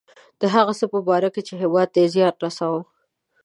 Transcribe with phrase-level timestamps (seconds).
[0.41, 2.81] د هغه څه په باره کې چې هیواد ته یې زیان رساوه.